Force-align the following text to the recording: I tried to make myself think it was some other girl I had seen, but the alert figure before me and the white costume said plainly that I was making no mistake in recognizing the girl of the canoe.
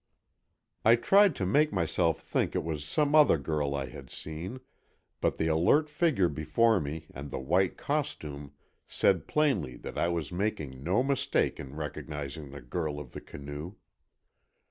I 0.83 0.95
tried 0.95 1.35
to 1.35 1.45
make 1.45 1.71
myself 1.71 2.21
think 2.21 2.55
it 2.55 2.63
was 2.63 2.83
some 2.83 3.13
other 3.13 3.37
girl 3.37 3.75
I 3.75 3.85
had 3.87 4.09
seen, 4.09 4.59
but 5.19 5.37
the 5.37 5.45
alert 5.45 5.91
figure 5.91 6.27
before 6.27 6.79
me 6.79 7.05
and 7.13 7.29
the 7.29 7.37
white 7.37 7.77
costume 7.77 8.53
said 8.87 9.27
plainly 9.27 9.77
that 9.77 9.99
I 9.99 10.07
was 10.07 10.31
making 10.31 10.83
no 10.83 11.03
mistake 11.03 11.59
in 11.59 11.75
recognizing 11.75 12.49
the 12.49 12.61
girl 12.61 12.99
of 12.99 13.11
the 13.11 13.21
canoe. 13.21 13.75